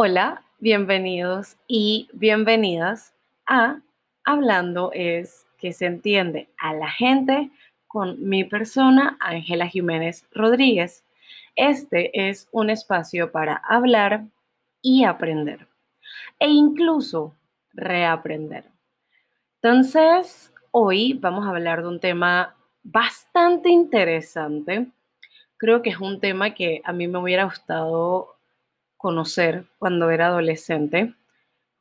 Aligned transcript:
Hola, 0.00 0.44
bienvenidos 0.60 1.56
y 1.66 2.08
bienvenidas 2.12 3.14
a 3.46 3.80
Hablando 4.24 4.92
es 4.94 5.44
que 5.58 5.72
se 5.72 5.86
entiende 5.86 6.48
a 6.56 6.72
la 6.72 6.88
gente 6.88 7.50
con 7.88 8.28
mi 8.28 8.44
persona, 8.44 9.16
Ángela 9.18 9.66
Jiménez 9.66 10.24
Rodríguez. 10.30 11.04
Este 11.56 12.28
es 12.28 12.46
un 12.52 12.70
espacio 12.70 13.32
para 13.32 13.56
hablar 13.56 14.22
y 14.82 15.02
aprender 15.02 15.66
e 16.38 16.46
incluso 16.46 17.34
reaprender. 17.72 18.66
Entonces, 19.60 20.52
hoy 20.70 21.14
vamos 21.14 21.44
a 21.44 21.50
hablar 21.50 21.82
de 21.82 21.88
un 21.88 21.98
tema 21.98 22.54
bastante 22.84 23.68
interesante. 23.68 24.86
Creo 25.56 25.82
que 25.82 25.90
es 25.90 25.98
un 25.98 26.20
tema 26.20 26.54
que 26.54 26.82
a 26.84 26.92
mí 26.92 27.08
me 27.08 27.18
hubiera 27.18 27.42
gustado 27.42 28.37
conocer 28.98 29.64
cuando 29.78 30.10
era 30.10 30.26
adolescente 30.26 31.14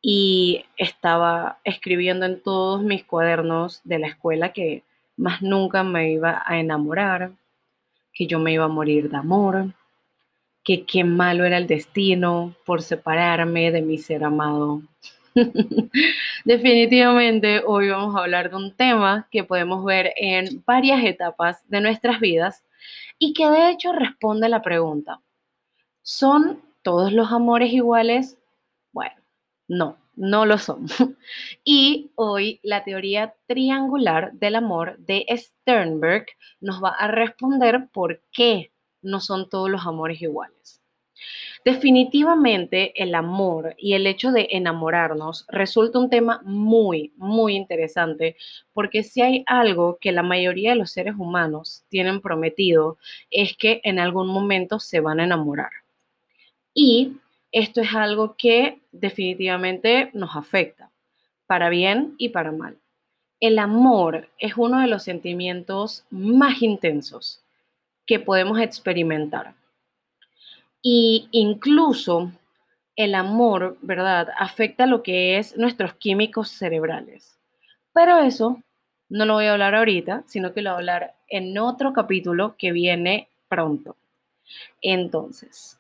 y 0.01 0.63
estaba 0.77 1.59
escribiendo 1.65 2.25
en 2.25 2.41
todos 2.41 2.81
mis 2.81 3.03
cuadernos 3.03 3.81
de 3.83 3.99
la 3.99 4.07
escuela 4.07 4.53
que 4.53 4.83
más 5.17 5.41
nunca 5.41 5.83
me 5.83 6.11
iba 6.11 6.43
a 6.45 6.59
enamorar, 6.59 7.31
que 8.13 8.27
yo 8.27 8.39
me 8.39 8.53
iba 8.53 8.65
a 8.65 8.69
morir 8.69 9.09
de 9.09 9.17
amor, 9.17 9.73
que 10.63 10.85
qué 10.85 11.03
malo 11.03 11.43
era 11.43 11.57
el 11.57 11.67
destino 11.67 12.55
por 12.65 12.81
separarme 12.81 13.71
de 13.71 13.81
mi 13.81 13.97
ser 13.97 14.23
amado. 14.23 14.81
Definitivamente 16.45 17.63
hoy 17.65 17.89
vamos 17.89 18.15
a 18.15 18.19
hablar 18.19 18.49
de 18.49 18.55
un 18.55 18.75
tema 18.75 19.27
que 19.31 19.43
podemos 19.43 19.83
ver 19.83 20.13
en 20.17 20.63
varias 20.65 21.03
etapas 21.03 21.67
de 21.67 21.81
nuestras 21.81 22.19
vidas 22.19 22.63
y 23.17 23.33
que 23.33 23.49
de 23.49 23.71
hecho 23.71 23.91
responde 23.91 24.45
a 24.45 24.49
la 24.49 24.61
pregunta, 24.61 25.19
¿son 26.01 26.66
todos 26.87 27.11
los 27.11 27.33
amores 27.33 27.73
iguales? 27.73 28.37
Bueno, 28.93 29.17
no, 29.67 29.97
no 30.15 30.45
lo 30.45 30.57
son. 30.57 30.85
Y 31.65 32.11
hoy 32.15 32.61
la 32.63 32.85
teoría 32.85 33.35
triangular 33.45 34.31
del 34.31 34.55
amor 34.55 34.97
de 34.99 35.25
Sternberg 35.35 36.27
nos 36.61 36.81
va 36.81 36.91
a 36.91 37.09
responder 37.09 37.89
por 37.91 38.21
qué 38.31 38.71
no 39.01 39.19
son 39.19 39.49
todos 39.49 39.69
los 39.69 39.85
amores 39.85 40.21
iguales. 40.21 40.81
Definitivamente 41.65 42.93
el 43.03 43.15
amor 43.15 43.75
y 43.77 43.91
el 43.95 44.07
hecho 44.07 44.31
de 44.31 44.47
enamorarnos 44.51 45.45
resulta 45.49 45.99
un 45.99 46.09
tema 46.09 46.39
muy, 46.45 47.11
muy 47.17 47.57
interesante 47.57 48.37
porque 48.71 49.03
si 49.03 49.21
hay 49.21 49.43
algo 49.45 49.97
que 49.99 50.13
la 50.13 50.23
mayoría 50.23 50.69
de 50.69 50.77
los 50.77 50.91
seres 50.91 51.15
humanos 51.17 51.83
tienen 51.89 52.21
prometido 52.21 52.97
es 53.29 53.57
que 53.57 53.81
en 53.83 53.99
algún 53.99 54.29
momento 54.29 54.79
se 54.79 55.01
van 55.01 55.19
a 55.19 55.25
enamorar. 55.25 55.71
Y 56.79 57.13
esto 57.51 57.81
es 57.81 57.95
algo 57.95 58.35
que 58.37 58.77
definitivamente 58.91 60.11
nos 60.13 60.35
afecta, 60.35 60.91
para 61.47 61.69
bien 61.69 62.13
y 62.19 62.29
para 62.29 62.51
mal. 62.51 62.77
El 63.39 63.57
amor 63.57 64.29
es 64.37 64.53
uno 64.57 64.79
de 64.79 64.85
los 64.85 65.01
sentimientos 65.01 66.05
más 66.11 66.61
intensos 66.61 67.41
que 68.05 68.19
podemos 68.19 68.59
experimentar. 68.59 69.55
Y 70.83 71.27
incluso 71.31 72.31
el 72.95 73.15
amor, 73.15 73.79
¿verdad?, 73.81 74.27
afecta 74.37 74.85
lo 74.85 75.01
que 75.01 75.39
es 75.39 75.57
nuestros 75.57 75.95
químicos 75.95 76.49
cerebrales. 76.49 77.39
Pero 77.91 78.19
eso 78.19 78.61
no 79.09 79.25
lo 79.25 79.33
voy 79.33 79.45
a 79.45 79.53
hablar 79.53 79.73
ahorita, 79.73 80.25
sino 80.27 80.53
que 80.53 80.61
lo 80.61 80.69
voy 80.69 80.75
a 80.75 80.77
hablar 80.77 81.15
en 81.27 81.57
otro 81.57 81.91
capítulo 81.91 82.55
que 82.55 82.71
viene 82.71 83.29
pronto. 83.49 83.95
Entonces, 84.83 85.76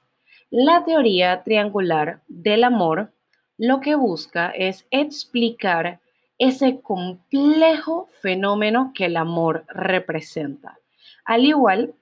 la 0.49 0.85
teoría 0.85 1.43
triangular 1.43 2.21
del 2.27 2.63
amor 2.63 3.11
lo 3.57 3.81
que 3.81 3.95
busca 3.95 4.49
es 4.51 4.85
explicar 4.91 5.99
ese 6.37 6.79
complejo 6.81 8.07
fenómeno 8.21 8.91
que 8.93 9.05
el 9.05 9.17
amor 9.17 9.65
representa, 9.67 10.77
al 11.25 11.45
igual 11.45 11.95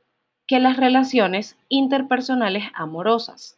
que 0.45 0.59
las 0.59 0.77
relaciones 0.77 1.57
interpersonales 1.69 2.65
amorosas. 2.75 3.57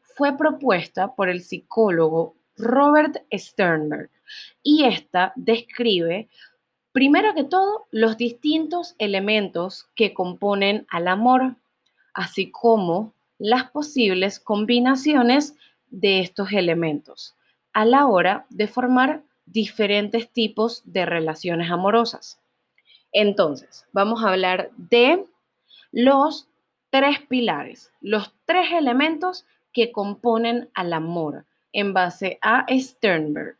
Fue 0.00 0.36
propuesta 0.36 1.14
por 1.14 1.28
el 1.28 1.42
psicólogo 1.42 2.34
Robert 2.56 3.18
Sternberg 3.32 4.10
y 4.62 4.84
esta 4.84 5.32
describe, 5.36 6.28
primero 6.92 7.34
que 7.34 7.44
todo, 7.44 7.86
los 7.90 8.16
distintos 8.16 8.94
elementos 8.98 9.86
que 9.94 10.14
componen 10.14 10.86
al 10.88 11.08
amor, 11.08 11.56
así 12.14 12.50
como 12.50 13.12
las 13.44 13.70
posibles 13.70 14.40
combinaciones 14.40 15.54
de 15.90 16.20
estos 16.20 16.52
elementos 16.52 17.34
a 17.74 17.84
la 17.84 18.06
hora 18.06 18.46
de 18.48 18.66
formar 18.68 19.22
diferentes 19.44 20.32
tipos 20.32 20.80
de 20.86 21.04
relaciones 21.04 21.70
amorosas. 21.70 22.40
Entonces, 23.12 23.86
vamos 23.92 24.24
a 24.24 24.30
hablar 24.30 24.70
de 24.78 25.26
los 25.92 26.48
tres 26.88 27.20
pilares, 27.28 27.92
los 28.00 28.32
tres 28.46 28.72
elementos 28.72 29.44
que 29.74 29.92
componen 29.92 30.70
al 30.72 30.94
amor 30.94 31.44
en 31.74 31.92
base 31.92 32.38
a 32.40 32.64
Sternberg 32.70 33.58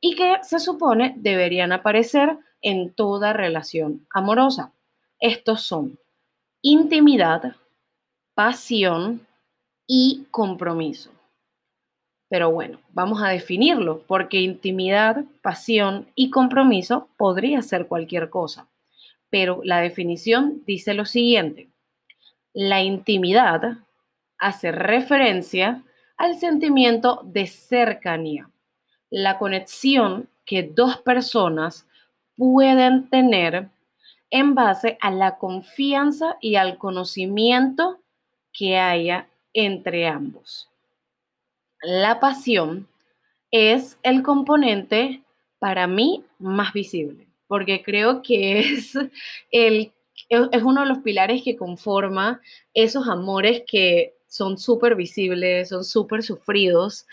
y 0.00 0.16
que 0.16 0.38
se 0.42 0.58
supone 0.58 1.14
deberían 1.16 1.70
aparecer 1.70 2.38
en 2.60 2.92
toda 2.92 3.32
relación 3.32 4.04
amorosa. 4.10 4.72
Estos 5.20 5.62
son 5.62 5.96
intimidad, 6.60 7.54
pasión 8.36 9.26
y 9.86 10.26
compromiso. 10.30 11.10
Pero 12.28 12.50
bueno, 12.50 12.78
vamos 12.92 13.22
a 13.22 13.28
definirlo, 13.28 14.02
porque 14.06 14.42
intimidad, 14.42 15.24
pasión 15.40 16.06
y 16.14 16.28
compromiso 16.28 17.08
podría 17.16 17.62
ser 17.62 17.86
cualquier 17.86 18.28
cosa. 18.28 18.68
Pero 19.30 19.62
la 19.64 19.80
definición 19.80 20.62
dice 20.66 20.92
lo 20.92 21.06
siguiente. 21.06 21.70
La 22.52 22.82
intimidad 22.82 23.78
hace 24.36 24.70
referencia 24.70 25.82
al 26.18 26.36
sentimiento 26.36 27.22
de 27.24 27.46
cercanía, 27.46 28.50
la 29.08 29.38
conexión 29.38 30.28
que 30.44 30.62
dos 30.62 30.98
personas 30.98 31.86
pueden 32.36 33.08
tener 33.08 33.70
en 34.28 34.54
base 34.54 34.98
a 35.00 35.10
la 35.10 35.38
confianza 35.38 36.36
y 36.42 36.56
al 36.56 36.76
conocimiento 36.76 38.00
que 38.56 38.76
haya 38.76 39.28
entre 39.52 40.06
ambos. 40.06 40.68
La 41.82 42.20
pasión 42.20 42.88
es 43.50 43.98
el 44.02 44.22
componente 44.22 45.22
para 45.58 45.86
mí 45.86 46.24
más 46.38 46.72
visible, 46.72 47.28
porque 47.46 47.82
creo 47.82 48.22
que 48.22 48.58
es, 48.60 48.94
el, 49.50 49.92
es 50.28 50.62
uno 50.62 50.82
de 50.82 50.88
los 50.88 50.98
pilares 50.98 51.42
que 51.42 51.56
conforma 51.56 52.40
esos 52.74 53.08
amores 53.08 53.62
que 53.66 54.14
son 54.26 54.58
súper 54.58 54.96
visibles, 54.96 55.68
son 55.68 55.84
súper 55.84 56.22
sufridos. 56.22 57.06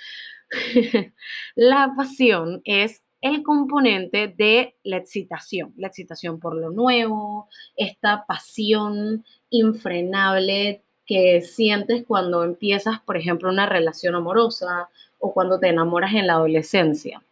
la 1.55 1.93
pasión 1.95 2.61
es 2.65 3.01
el 3.21 3.41
componente 3.41 4.27
de 4.27 4.75
la 4.83 4.97
excitación, 4.97 5.73
la 5.77 5.87
excitación 5.87 6.39
por 6.39 6.55
lo 6.55 6.71
nuevo, 6.71 7.47
esta 7.77 8.25
pasión 8.25 9.23
infrenable 9.49 10.83
que 11.05 11.41
sientes 11.41 12.03
cuando 12.07 12.43
empiezas, 12.43 12.99
por 13.01 13.17
ejemplo, 13.17 13.49
una 13.49 13.65
relación 13.65 14.15
amorosa 14.15 14.89
o 15.19 15.33
cuando 15.33 15.59
te 15.59 15.69
enamoras 15.69 16.13
en 16.13 16.27
la 16.27 16.33
adolescencia. 16.33 17.23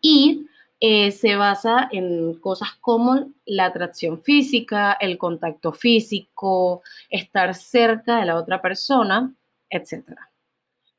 Y 0.00 0.46
eh, 0.80 1.12
se 1.12 1.36
basa 1.36 1.88
en 1.92 2.34
cosas 2.40 2.70
como 2.80 3.30
la 3.46 3.66
atracción 3.66 4.20
física, 4.20 4.96
el 5.00 5.16
contacto 5.16 5.72
físico, 5.72 6.82
estar 7.08 7.54
cerca 7.54 8.18
de 8.18 8.26
la 8.26 8.36
otra 8.36 8.60
persona, 8.60 9.32
etc. 9.70 10.04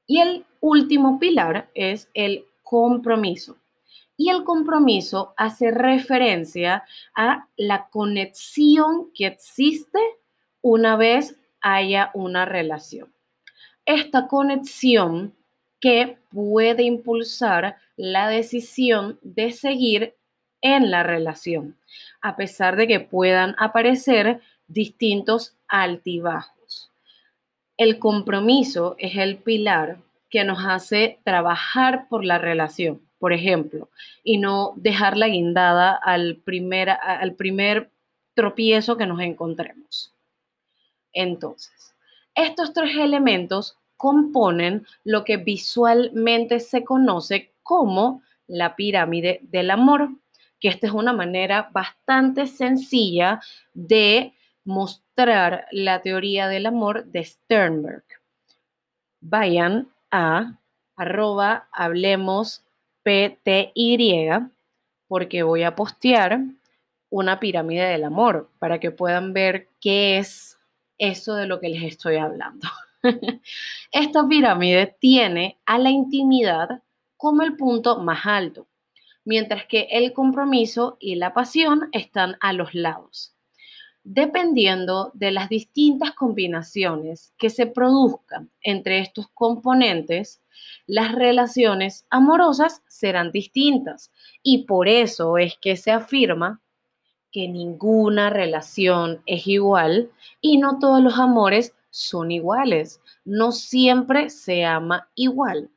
Y 0.07 0.21
el 0.21 0.45
último 0.61 1.19
pilar 1.19 1.69
es 1.73 2.09
el 2.13 2.45
compromiso. 2.63 3.57
Y 4.15 4.29
el 4.29 4.45
compromiso 4.45 5.33
hace 5.35 5.69
referencia 5.71 6.85
a 7.13 7.47
la 7.57 7.89
conexión 7.89 9.11
que 9.13 9.25
existe 9.25 9.99
una 10.61 10.95
vez 10.95 11.37
haya 11.63 12.11
una 12.13 12.45
relación. 12.45 13.11
Esta 13.85 14.27
conexión 14.27 15.33
que 15.79 16.17
puede 16.29 16.83
impulsar 16.83 17.77
la 17.97 18.27
decisión 18.27 19.19
de 19.23 19.51
seguir 19.51 20.15
en 20.61 20.91
la 20.91 21.03
relación, 21.03 21.75
a 22.21 22.35
pesar 22.35 22.75
de 22.75 22.87
que 22.87 22.99
puedan 22.99 23.55
aparecer 23.57 24.39
distintos 24.67 25.55
altibajos. 25.67 26.89
El 27.75 27.99
compromiso 27.99 28.95
es 28.97 29.17
el 29.17 29.37
pilar 29.37 29.97
que 30.29 30.43
nos 30.43 30.59
hace 30.65 31.19
trabajar 31.23 32.07
por 32.07 32.23
la 32.23 32.37
relación, 32.37 33.01
por 33.19 33.33
ejemplo, 33.33 33.89
y 34.23 34.37
no 34.37 34.73
dejarla 34.77 35.27
guindada 35.27 35.93
al 35.93 36.41
al 37.01 37.35
primer 37.35 37.89
tropiezo 38.33 38.97
que 38.97 39.05
nos 39.05 39.19
encontremos. 39.19 40.12
Entonces, 41.13 41.95
estos 42.35 42.73
tres 42.73 42.95
elementos 42.97 43.77
componen 43.97 44.85
lo 45.03 45.23
que 45.23 45.37
visualmente 45.37 46.59
se 46.59 46.83
conoce 46.83 47.53
como 47.63 48.21
la 48.47 48.75
pirámide 48.75 49.39
del 49.43 49.71
amor, 49.71 50.09
que 50.59 50.67
esta 50.67 50.87
es 50.87 50.93
una 50.93 51.13
manera 51.13 51.69
bastante 51.71 52.47
sencilla 52.47 53.41
de 53.73 54.33
mostrar 54.65 55.67
la 55.71 56.01
teoría 56.01 56.47
del 56.47 56.65
amor 56.65 57.05
de 57.05 57.23
Sternberg. 57.23 58.03
Vayan 59.21 59.89
a 60.11 60.59
arroba 60.95 61.67
hablemos 61.71 62.63
PTY 63.03 64.29
porque 65.07 65.43
voy 65.43 65.63
a 65.63 65.75
postear 65.75 66.39
una 67.09 67.39
pirámide 67.39 67.85
del 67.85 68.03
amor 68.05 68.49
para 68.59 68.79
que 68.79 68.91
puedan 68.91 69.33
ver 69.33 69.67
qué 69.79 70.17
es 70.17 70.52
eso 71.09 71.35
de 71.35 71.47
lo 71.47 71.59
que 71.59 71.69
les 71.69 71.83
estoy 71.83 72.17
hablando. 72.17 72.67
Esta 73.91 74.27
pirámide 74.27 74.95
tiene 74.99 75.59
a 75.65 75.77
la 75.77 75.89
intimidad 75.89 76.81
como 77.17 77.41
el 77.43 77.55
punto 77.57 77.99
más 77.99 78.25
alto, 78.25 78.67
mientras 79.25 79.65
que 79.65 79.87
el 79.91 80.13
compromiso 80.13 80.97
y 80.99 81.15
la 81.15 81.33
pasión 81.33 81.89
están 81.91 82.37
a 82.39 82.53
los 82.53 82.73
lados. 82.73 83.35
Dependiendo 84.05 85.11
de 85.13 85.31
las 85.31 85.47
distintas 85.47 86.11
combinaciones 86.11 87.33
que 87.37 87.49
se 87.49 87.65
produzcan 87.65 88.51
entre 88.61 88.99
estos 88.99 89.29
componentes, 89.29 90.41
las 90.87 91.13
relaciones 91.13 92.05
amorosas 92.09 92.81
serán 92.87 93.31
distintas 93.31 94.11
y 94.41 94.65
por 94.65 94.89
eso 94.89 95.37
es 95.37 95.57
que 95.57 95.77
se 95.77 95.91
afirma 95.91 96.61
que 97.33 97.49
ninguna 97.49 98.29
relación 98.29 99.21
es 99.25 99.47
igual 99.47 100.11
y 100.39 100.59
no 100.59 100.79
todos 100.79 101.01
los 101.01 101.17
amores 101.17 101.75
son 101.89 102.31
iguales. 102.31 103.01
No 103.25 103.51
siempre 103.51 104.29
se 104.29 104.63
ama 104.63 105.09
igual. 105.15 105.69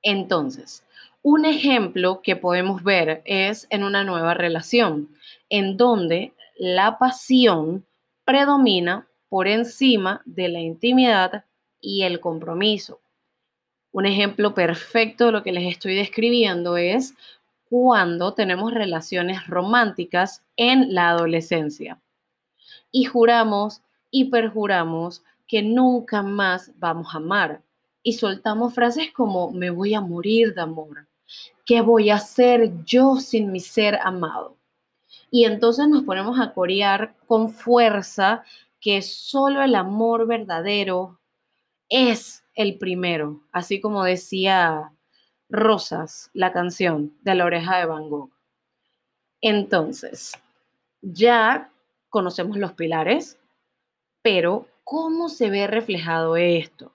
Entonces, 0.00 0.86
un 1.22 1.44
ejemplo 1.44 2.22
que 2.22 2.36
podemos 2.36 2.82
ver 2.84 3.22
es 3.24 3.66
en 3.70 3.82
una 3.82 4.04
nueva 4.04 4.34
relación, 4.34 5.10
en 5.50 5.76
donde 5.76 6.32
la 6.56 6.98
pasión 6.98 7.84
predomina 8.24 9.08
por 9.28 9.48
encima 9.48 10.22
de 10.24 10.48
la 10.48 10.60
intimidad 10.60 11.44
y 11.80 12.02
el 12.02 12.20
compromiso. 12.20 13.00
Un 13.90 14.06
ejemplo 14.06 14.54
perfecto 14.54 15.26
de 15.26 15.32
lo 15.32 15.42
que 15.42 15.52
les 15.52 15.68
estoy 15.70 15.96
describiendo 15.96 16.76
es 16.76 17.14
cuando 17.68 18.34
tenemos 18.34 18.72
relaciones 18.72 19.46
románticas 19.46 20.42
en 20.56 20.94
la 20.94 21.10
adolescencia. 21.10 22.00
Y 22.90 23.04
juramos 23.04 23.82
y 24.10 24.26
perjuramos 24.26 25.22
que 25.46 25.62
nunca 25.62 26.22
más 26.22 26.72
vamos 26.78 27.14
a 27.14 27.18
amar. 27.18 27.62
Y 28.02 28.14
soltamos 28.14 28.74
frases 28.74 29.12
como 29.12 29.50
me 29.52 29.70
voy 29.70 29.94
a 29.94 30.00
morir 30.00 30.54
de 30.54 30.62
amor, 30.62 31.06
¿qué 31.66 31.80
voy 31.80 32.10
a 32.10 32.16
hacer 32.16 32.84
yo 32.84 33.16
sin 33.16 33.52
mi 33.52 33.60
ser 33.60 33.98
amado? 34.02 34.56
Y 35.30 35.44
entonces 35.44 35.88
nos 35.88 36.04
ponemos 36.04 36.40
a 36.40 36.54
corear 36.54 37.16
con 37.26 37.50
fuerza 37.50 38.44
que 38.80 39.02
solo 39.02 39.62
el 39.62 39.74
amor 39.74 40.26
verdadero 40.26 41.20
es 41.88 42.44
el 42.54 42.78
primero, 42.78 43.42
así 43.52 43.80
como 43.80 44.04
decía 44.04 44.92
Rosas, 45.50 46.30
la 46.34 46.52
canción 46.52 47.16
de 47.22 47.34
la 47.34 47.46
oreja 47.46 47.78
de 47.78 47.86
Van 47.86 48.10
Gogh. 48.10 48.30
Entonces, 49.40 50.32
ya 51.00 51.70
conocemos 52.10 52.58
los 52.58 52.72
pilares, 52.72 53.38
pero 54.20 54.66
¿cómo 54.84 55.28
se 55.28 55.48
ve 55.48 55.66
reflejado 55.66 56.36
esto? 56.36 56.92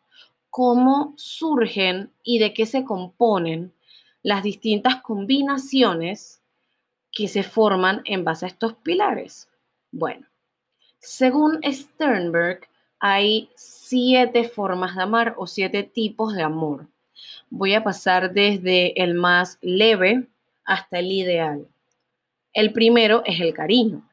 ¿Cómo 0.50 1.14
surgen 1.18 2.12
y 2.24 2.38
de 2.38 2.54
qué 2.54 2.66
se 2.66 2.84
componen 2.84 3.74
las 4.22 4.44
distintas 4.44 5.02
combinaciones 5.02 6.42
que 7.12 7.28
se 7.28 7.44
forman 7.44 8.02
en 8.06 8.24
base 8.24 8.46
a 8.46 8.50
estos 8.50 8.76
pilares? 8.76 9.50
Bueno, 9.92 10.28
según 11.00 11.60
Sternberg, 11.64 12.68
hay 13.00 13.50
siete 13.56 14.48
formas 14.48 14.96
de 14.96 15.04
amar 15.04 15.34
o 15.38 15.48
siete 15.48 15.84
tipos 15.84 16.36
de 16.36 16.44
amor 16.44 16.88
voy 17.56 17.76
a 17.76 17.84
pasar 17.84 18.34
desde 18.34 19.00
el 19.00 19.14
más 19.14 19.60
leve 19.62 20.26
hasta 20.66 20.98
el 20.98 21.12
ideal. 21.12 21.68
El 22.52 22.74
primero 22.74 23.22
es 23.28 23.40
el 23.40 23.54
cariño. 23.54 24.10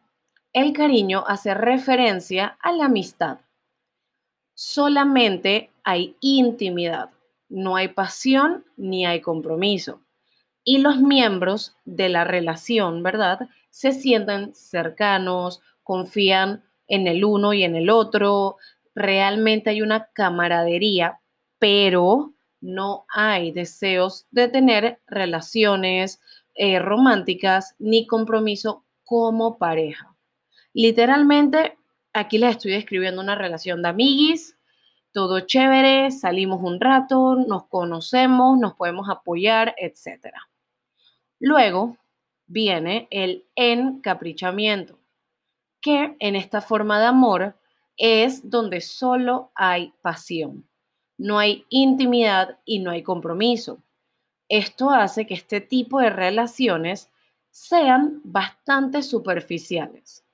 El 0.53 0.75
cariño 0.75 1.25
hace 1.27 1.55
referencia 1.55 2.59
a 2.61 2.71
la 2.73 2.85
amistad. 2.85 3.39
Solamente 4.53 5.71
hay 5.85 6.17
intimidad, 6.21 7.09
no 7.49 7.77
hay 7.77 7.89
pasión 7.89 8.67
ni 8.77 9.07
hay 9.07 9.23
compromiso. 9.23 10.03
Y 10.63 10.79
los 10.79 11.01
miembros 11.01 11.75
de 11.87 12.11
la 12.11 12.25
relación, 12.25 13.03
¿verdad? 13.03 13.49
Se 13.71 13.93
sienten 13.93 14.55
cercanos, 14.55 15.63
confían 15.83 16.63
en 16.89 17.07
el 17.07 17.25
uno 17.25 17.55
y 17.55 17.63
en 17.63 17.75
el 17.75 17.89
otro, 17.89 18.59
realmente 18.95 19.71
hay 19.71 19.81
una 19.81 20.11
camaradería, 20.13 21.21
pero 21.59 22.35
no 22.61 23.07
hay 23.09 23.53
deseos 23.53 24.27
de 24.31 24.49
tener 24.49 25.01
relaciones 25.07 26.21
eh, 26.55 26.79
románticas 26.79 27.75
ni 27.79 28.07
compromiso 28.07 28.85
como 29.05 29.59
pareja. 29.59 30.15
Literalmente, 30.73 31.79
aquí 32.13 32.39
les 32.39 32.53
estoy 32.53 32.73
describiendo 32.73 33.21
una 33.21 33.35
relación 33.35 33.83
de 33.83 33.89
amiguis, 33.89 34.57
todo 35.13 35.41
chévere, 35.41 36.11
salimos 36.11 36.61
un 36.63 36.81
rato, 36.81 37.35
nos 37.35 37.67
conocemos, 37.67 38.59
nos 38.59 38.75
podemos 38.75 39.09
apoyar, 39.09 39.75
etc. 39.79 40.35
Luego 41.41 41.97
viene 42.47 43.09
el 43.11 43.47
encaprichamiento, 43.57 44.99
que 45.81 46.17
en 46.21 46.37
esta 46.37 46.61
forma 46.61 47.01
de 47.01 47.07
amor 47.07 47.57
es 47.97 48.49
donde 48.49 48.81
solo 48.81 49.51
hay 49.55 49.93
pasión 50.03 50.70
no 51.21 51.39
hay 51.39 51.67
intimidad 51.69 52.59
y 52.65 52.79
no 52.79 52.91
hay 52.91 53.03
compromiso. 53.03 53.83
Esto 54.49 54.91
hace 54.91 55.27
que 55.27 55.35
este 55.35 55.61
tipo 55.61 56.01
de 56.01 56.09
relaciones 56.09 57.11
sean 57.51 58.23
bastante 58.25 59.03
superficiales. 59.03 60.25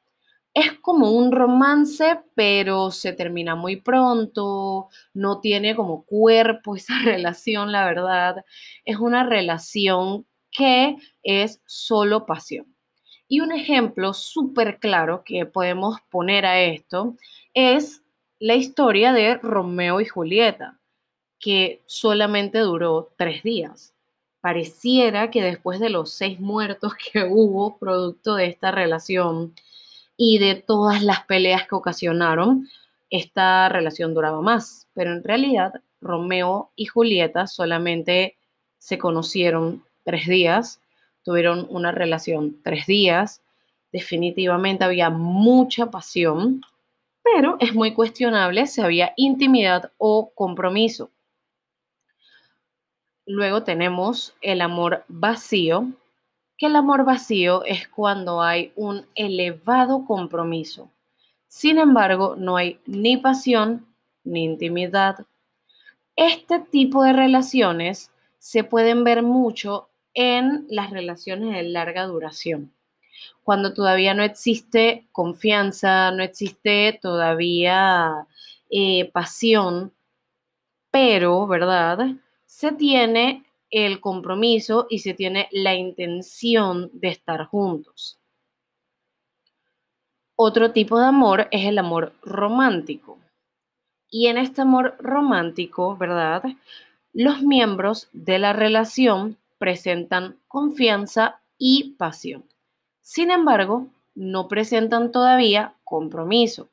Es 0.55 0.75
como 0.81 1.11
un 1.11 1.33
romance, 1.33 2.21
pero 2.37 2.93
se 2.93 3.13
termina 3.13 3.57
muy 3.57 3.77
pronto, 3.77 4.89
no 5.13 5.41
tiene 5.41 5.75
como 5.75 6.05
cuerpo 6.05 6.77
esa 6.77 6.95
relación, 7.05 7.73
la 7.73 7.85
verdad. 7.85 8.45
Es 8.85 8.99
una 8.99 9.25
relación 9.25 10.25
que 10.53 10.97
es 11.25 11.61
solo 11.67 12.27
pasión. 12.27 12.73
Y 13.27 13.41
un 13.41 13.51
ejemplo 13.51 14.15
súper 14.15 14.79
claro 14.79 15.25
que 15.25 15.47
podemos 15.47 15.99
poner 16.11 16.47
a 16.47 16.61
esto 16.61 17.17
es 17.55 18.05
la 18.39 18.55
historia 18.55 19.13
de 19.13 19.37
Romeo 19.37 20.01
y 20.01 20.07
Julieta, 20.07 20.79
que 21.39 21.83
solamente 21.87 22.59
duró 22.59 23.13
tres 23.17 23.43
días. 23.43 23.95
Pareciera 24.41 25.31
que 25.31 25.43
después 25.43 25.81
de 25.81 25.91
los 25.91 26.13
seis 26.13 26.39
muertos 26.41 26.93
que 27.13 27.25
hubo 27.25 27.79
producto 27.79 28.35
de 28.35 28.47
esta 28.47 28.71
relación 28.71 29.55
y 30.17 30.39
de 30.39 30.55
todas 30.55 31.03
las 31.03 31.25
peleas 31.25 31.67
que 31.67 31.75
ocasionaron, 31.75 32.69
esta 33.11 33.69
relación 33.69 34.15
duraba 34.15 34.41
más. 34.41 34.89
Pero 34.95 35.13
en 35.13 35.23
realidad, 35.23 35.75
Romeo 36.01 36.71
y 36.77 36.87
Julieta 36.87 37.47
solamente 37.47 38.37
se 38.79 38.99
conocieron 38.99 39.85
tres 40.05 40.27
días, 40.27 40.81
tuvieron 41.23 41.67
una 41.71 41.93
relación 41.93 42.57
tres 42.63 42.87
días. 42.87 43.43
Definitivamente 43.93 44.85
había 44.85 45.11
mucha 45.11 45.91
pasión, 45.91 46.63
pero 47.33 47.57
es 47.59 47.75
muy 47.75 47.93
cuestionable 47.93 48.69
si 48.69 48.81
había 48.81 49.13
intimidad 49.17 49.91
o 49.99 50.31
compromiso. 50.33 51.11
Luego 53.27 53.65
tenemos 53.65 54.37
el 54.41 54.61
amor 54.61 55.05
vacío, 55.09 55.89
que 56.57 56.67
el 56.67 56.77
amor 56.77 57.05
vacío 57.05 57.65
es 57.65 57.89
cuando 57.89 58.41
hay 58.41 58.73
un 58.77 59.07
elevado 59.17 60.05
compromiso. 60.05 60.89
Sin 61.49 61.79
embargo, 61.79 62.37
no 62.37 62.57
hay 62.57 62.79
ni 62.87 63.17
pasión 63.17 63.87
ni 64.23 64.45
intimidad. 64.45 65.27
Este 66.15 66.61
tipo 66.61 67.03
de 67.03 67.13
relaciones 67.13 68.13
se 68.39 68.63
pueden 68.63 69.03
ver 69.03 69.25
mucho 69.25 69.89
en 70.15 70.65
las 70.69 70.91
relaciones 70.91 71.53
de 71.53 71.65
larga 71.65 72.07
duración 72.07 72.76
cuando 73.43 73.73
todavía 73.73 74.15
no 74.15 74.23
existe 74.23 75.07
confianza, 75.13 76.11
no 76.11 76.23
existe 76.23 76.99
todavía 77.01 78.27
eh, 78.71 79.11
pasión, 79.13 79.93
pero, 80.91 81.47
¿verdad? 81.47 82.09
Se 82.47 82.73
tiene 82.73 83.45
el 83.71 84.01
compromiso 84.01 84.87
y 84.89 85.01
se 85.01 85.15
tiene 85.15 85.49
la 85.53 85.75
intención 85.75 86.91
de 86.93 87.09
estar 87.09 87.45
juntos. 87.47 88.19
Otro 90.35 90.73
tipo 90.73 90.99
de 90.99 91.07
amor 91.07 91.49
es 91.51 91.67
el 91.67 91.79
amor 91.79 92.13
romántico. 92.23 93.19
Y 94.11 94.27
en 94.29 94.39
este 94.39 94.63
amor 94.63 94.97
romántico, 94.99 95.97
¿verdad? 95.97 96.43
Los 97.13 97.43
miembros 97.43 98.09
de 98.13 98.39
la 98.39 98.53
relación 98.53 99.39
presentan 99.59 100.37
confianza 100.49 101.41
y 101.59 101.95
pasión. 101.99 102.45
Sin 103.09 103.31
embargo, 103.31 103.87
no 104.17 104.49
presentan 104.49 105.13
todavía 105.13 105.77
compromiso, 105.85 106.71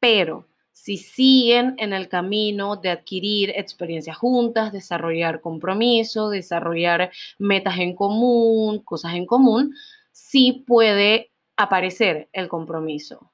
pero 0.00 0.46
si 0.72 0.96
siguen 0.96 1.74
en 1.76 1.92
el 1.92 2.08
camino 2.08 2.76
de 2.76 2.88
adquirir 2.88 3.50
experiencias 3.50 4.16
juntas, 4.16 4.72
desarrollar 4.72 5.42
compromiso, 5.42 6.30
desarrollar 6.30 7.12
metas 7.38 7.78
en 7.80 7.94
común, 7.94 8.78
cosas 8.78 9.12
en 9.12 9.26
común, 9.26 9.74
sí 10.10 10.64
puede 10.66 11.32
aparecer 11.58 12.30
el 12.32 12.48
compromiso. 12.48 13.30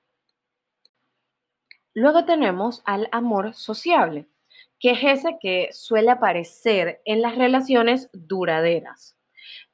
Luego 1.95 2.25
tenemos 2.25 2.83
al 2.85 3.09
amor 3.13 3.55
sociable, 3.55 4.27
que 4.81 4.91
es 4.91 5.05
ese 5.05 5.39
que 5.41 5.69
suele 5.71 6.11
aparecer 6.11 7.01
en 7.05 7.23
las 7.23 7.37
relaciones 7.37 8.11
duraderas. 8.13 9.17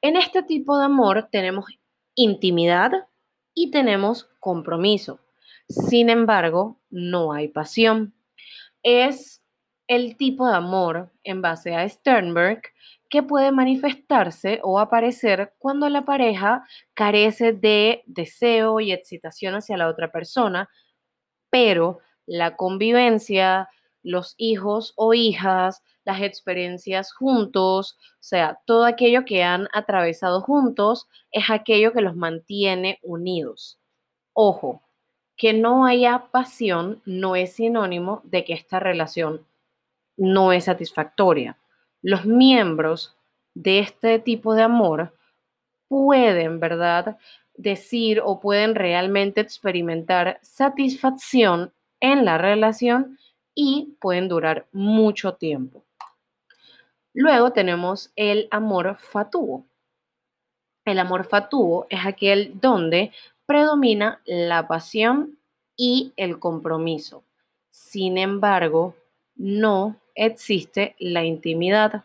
En 0.02 0.16
este 0.16 0.42
tipo 0.42 0.76
de 0.76 0.84
amor 0.84 1.30
tenemos 1.32 1.64
intimidad 2.14 3.08
y 3.54 3.70
tenemos 3.70 4.30
compromiso. 4.40 5.20
Sin 5.68 6.10
embargo, 6.10 6.80
no 6.90 7.32
hay 7.32 7.48
pasión. 7.48 8.14
Es 8.82 9.42
el 9.86 10.16
tipo 10.16 10.48
de 10.48 10.56
amor, 10.56 11.12
en 11.22 11.42
base 11.42 11.74
a 11.74 11.88
Sternberg, 11.88 12.62
que 13.10 13.22
puede 13.22 13.52
manifestarse 13.52 14.60
o 14.62 14.78
aparecer 14.78 15.54
cuando 15.58 15.88
la 15.88 16.04
pareja 16.04 16.66
carece 16.94 17.52
de 17.52 18.02
deseo 18.06 18.80
y 18.80 18.92
excitación 18.92 19.54
hacia 19.54 19.76
la 19.76 19.88
otra 19.88 20.10
persona, 20.10 20.68
pero 21.50 22.00
la 22.26 22.56
convivencia, 22.56 23.68
los 24.04 24.34
hijos 24.36 24.92
o 24.96 25.14
hijas, 25.14 25.82
las 26.04 26.22
experiencias 26.22 27.12
juntos, 27.12 27.96
o 27.98 28.16
sea, 28.20 28.60
todo 28.66 28.84
aquello 28.84 29.24
que 29.24 29.42
han 29.42 29.68
atravesado 29.72 30.40
juntos 30.42 31.08
es 31.32 31.50
aquello 31.50 31.92
que 31.92 32.02
los 32.02 32.14
mantiene 32.14 33.00
unidos. 33.02 33.80
Ojo, 34.34 34.82
que 35.36 35.52
no 35.52 35.86
haya 35.86 36.28
pasión 36.30 37.02
no 37.04 37.34
es 37.34 37.54
sinónimo 37.54 38.20
de 38.24 38.44
que 38.44 38.52
esta 38.52 38.78
relación 38.78 39.44
no 40.16 40.52
es 40.52 40.64
satisfactoria. 40.64 41.58
Los 42.02 42.24
miembros 42.24 43.16
de 43.54 43.80
este 43.80 44.18
tipo 44.18 44.54
de 44.54 44.62
amor 44.62 45.14
pueden, 45.88 46.60
¿verdad?, 46.60 47.18
decir 47.56 48.20
o 48.22 48.40
pueden 48.40 48.74
realmente 48.74 49.40
experimentar 49.40 50.38
satisfacción 50.42 51.72
en 52.00 52.24
la 52.24 52.36
relación 52.36 53.18
y 53.54 53.96
pueden 54.00 54.28
durar 54.28 54.66
mucho 54.72 55.34
tiempo. 55.34 55.84
Luego 57.12 57.52
tenemos 57.52 58.12
el 58.16 58.48
amor 58.50 58.96
fatuo. 58.98 59.64
El 60.84 60.98
amor 60.98 61.24
fatuo 61.24 61.86
es 61.88 62.04
aquel 62.04 62.60
donde 62.60 63.12
predomina 63.46 64.20
la 64.26 64.66
pasión 64.66 65.38
y 65.76 66.12
el 66.16 66.38
compromiso. 66.38 67.22
Sin 67.70 68.18
embargo, 68.18 68.96
no 69.36 69.96
existe 70.14 70.96
la 70.98 71.24
intimidad. 71.24 72.04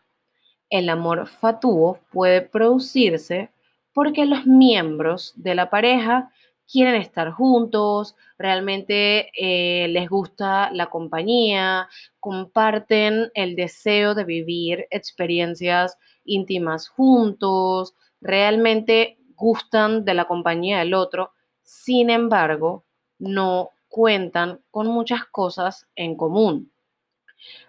El 0.70 0.90
amor 0.90 1.28
fatuo 1.28 2.00
puede 2.12 2.42
producirse 2.42 3.50
porque 3.94 4.26
los 4.26 4.46
miembros 4.46 5.34
de 5.36 5.56
la 5.56 5.70
pareja 5.70 6.32
quieren 6.72 6.96
estar 6.96 7.32
juntos, 7.32 8.16
realmente 8.38 9.32
eh, 9.34 9.88
les 9.88 10.10
gusta 10.10 10.70
la 10.72 10.88
compañía, 10.88 11.90
comparten 12.20 13.32
el 13.34 13.56
deseo 13.56 14.14
de 14.14 14.24
vivir 14.24 14.88
experiencias 14.92 15.98
íntimas 16.26 16.88
juntos, 16.88 17.96
realmente 18.22 19.18
gustan 19.36 20.06
de 20.06 20.14
la 20.14 20.26
compañía 20.26 20.80
del 20.80 20.94
otro, 20.94 21.32
sin 21.64 22.10
embargo, 22.10 22.84
no 23.18 23.72
cuentan 23.88 24.60
con 24.70 24.88
muchas 24.88 25.26
cosas 25.26 25.88
en 25.96 26.16
común. 26.16 26.72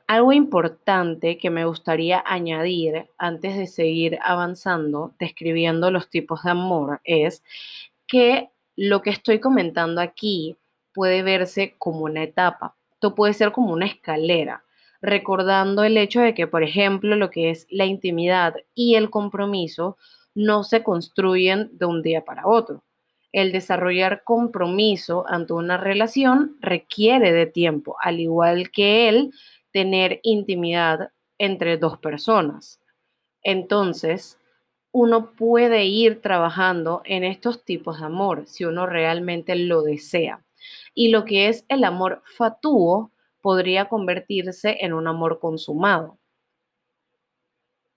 Algo 0.07 0.33
importante 0.33 1.39
que 1.39 1.51
me 1.51 1.65
gustaría 1.65 2.23
añadir 2.27 3.09
antes 3.17 3.57
de 3.57 3.67
seguir 3.67 4.19
avanzando, 4.23 5.15
describiendo 5.19 5.91
los 5.91 6.11
tipos 6.11 6.43
de 6.43 6.51
amor, 6.51 7.01
es 7.05 7.45
que 8.09 8.51
lo 8.83 9.03
que 9.03 9.11
estoy 9.11 9.41
comentando 9.41 10.01
aquí 10.01 10.57
puede 10.95 11.23
verse 11.23 11.75
como 11.77 12.05
una 12.05 12.23
etapa. 12.23 12.77
Esto 12.93 13.15
puede 13.15 13.35
ser 13.35 13.53
como 13.53 13.75
una 13.75 13.85
escalera, 13.85 14.65
recordando 15.03 15.85
el 15.85 15.99
hecho 15.99 16.23
de 16.23 16.33
que, 16.33 16.47
por 16.47 16.63
ejemplo, 16.63 17.15
lo 17.15 17.29
que 17.29 17.51
es 17.51 17.67
la 17.69 17.85
intimidad 17.85 18.55
y 18.75 18.95
el 18.95 19.11
compromiso 19.11 19.99
no 20.35 20.65
se 20.65 20.83
construyen 20.83 21.69
de 21.73 21.85
un 21.85 22.01
día 22.01 22.25
para 22.25 22.47
otro. 22.47 22.83
El 23.33 23.53
desarrollar 23.53 24.23
compromiso 24.25 25.27
ante 25.29 25.53
una 25.53 25.77
relación 25.77 26.57
requiere 26.63 27.35
de 27.35 27.45
tiempo, 27.45 27.97
al 28.01 28.19
igual 28.19 28.71
que 28.71 29.11
el 29.11 29.35
tener 29.73 30.21
intimidad 30.23 31.11
entre 31.37 31.77
dos 31.77 31.99
personas. 31.99 32.81
Entonces, 33.43 34.39
uno 34.93 35.33
puede 35.33 35.85
ir 35.85 36.21
trabajando 36.21 37.03
en 37.05 37.25
estos 37.25 37.65
tipos 37.65 38.01
de 38.01 38.07
amor 38.07 38.45
si 38.47 38.65
uno 38.65 38.87
realmente 38.87 39.55
lo 39.55 39.83
desea. 39.83 40.45
Y 40.95 41.09
lo 41.09 41.25
que 41.25 41.49
es 41.49 41.65
el 41.69 41.85
amor 41.85 42.23
fatuo 42.25 43.13
podría 43.41 43.89
convertirse 43.89 44.79
en 44.81 44.93
un 44.93 45.07
amor 45.07 45.39
consumado. 45.39 46.19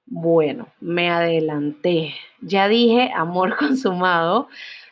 Bueno, 0.05 0.67
me 0.79 1.09
adelanté. 1.09 2.13
Ya 2.41 2.67
dije 2.67 3.11
amor 3.15 3.55
consumado. 3.59 4.47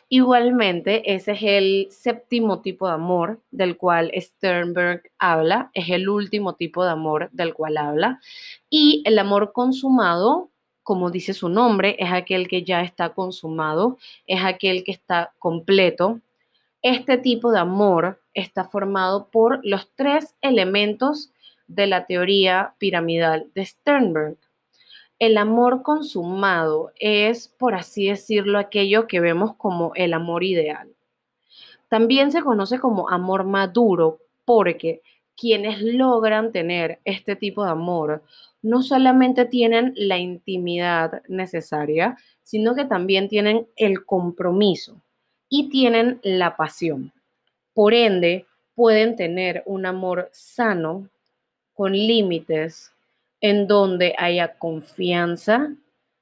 Igualmente, 0.08 1.14
ese 1.14 1.32
es 1.32 1.42
el 1.42 1.86
séptimo 1.90 2.60
tipo 2.60 2.86
de 2.86 2.94
amor 2.94 3.40
del 3.50 3.78
cual 3.78 4.12
Sternberg 4.14 5.02
habla, 5.18 5.70
es 5.72 5.88
el 5.88 6.06
último 6.06 6.54
tipo 6.54 6.84
de 6.84 6.90
amor 6.90 7.30
del 7.32 7.54
cual 7.54 7.78
habla. 7.78 8.20
Y 8.68 9.02
el 9.06 9.18
amor 9.18 9.52
consumado, 9.52 10.51
como 10.82 11.10
dice 11.10 11.34
su 11.34 11.48
nombre, 11.48 11.96
es 11.98 12.12
aquel 12.12 12.48
que 12.48 12.64
ya 12.64 12.82
está 12.82 13.10
consumado, 13.10 13.98
es 14.26 14.44
aquel 14.44 14.84
que 14.84 14.92
está 14.92 15.32
completo. 15.38 16.20
Este 16.82 17.18
tipo 17.18 17.52
de 17.52 17.60
amor 17.60 18.20
está 18.34 18.64
formado 18.64 19.28
por 19.30 19.60
los 19.64 19.88
tres 19.94 20.34
elementos 20.40 21.30
de 21.66 21.86
la 21.86 22.06
teoría 22.06 22.74
piramidal 22.78 23.50
de 23.54 23.64
Sternberg 23.64 24.36
el 25.22 25.38
amor 25.38 25.82
consumado 25.82 26.90
es, 26.98 27.46
por 27.46 27.76
así 27.76 28.08
decirlo, 28.08 28.58
aquello 28.58 29.06
que 29.06 29.20
vemos 29.20 29.54
como 29.54 29.92
el 29.94 30.14
amor 30.14 30.42
ideal. 30.42 30.88
También 31.88 32.32
se 32.32 32.42
conoce 32.42 32.80
como 32.80 33.08
amor 33.08 33.44
maduro 33.44 34.18
porque 34.44 35.00
quienes 35.36 35.80
logran 35.80 36.50
tener 36.50 36.98
este 37.04 37.36
tipo 37.36 37.64
de 37.64 37.70
amor 37.70 38.24
no 38.62 38.82
solamente 38.82 39.44
tienen 39.44 39.92
la 39.96 40.18
intimidad 40.18 41.22
necesaria, 41.28 42.16
sino 42.42 42.74
que 42.74 42.84
también 42.84 43.28
tienen 43.28 43.66
el 43.76 44.04
compromiso 44.06 45.02
y 45.48 45.68
tienen 45.68 46.20
la 46.22 46.56
pasión. 46.56 47.12
Por 47.74 47.92
ende, 47.92 48.46
pueden 48.74 49.16
tener 49.16 49.62
un 49.66 49.84
amor 49.86 50.30
sano, 50.32 51.08
con 51.74 51.92
límites, 51.92 52.92
en 53.40 53.66
donde 53.66 54.14
haya 54.16 54.54
confianza 54.58 55.74